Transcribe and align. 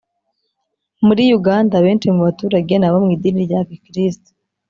Muri 1.05 1.23
uganda, 1.37 1.75
benshi 1.85 2.07
mu 2.15 2.21
baturage 2.27 2.73
ni 2.77 2.85
abo 2.87 2.97
mu 3.03 3.09
idini 3.15 3.41
rya 3.47 3.59
gikristu 3.69 4.29